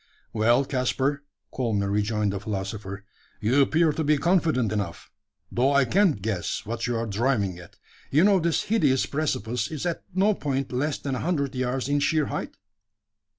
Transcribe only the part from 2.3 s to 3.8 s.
the philosopher, "you